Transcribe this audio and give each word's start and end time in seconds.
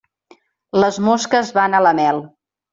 Les 0.85 0.97
mosques 1.09 1.53
van 1.61 1.77
a 1.77 1.85
la 1.91 1.95
mel. 2.03 2.27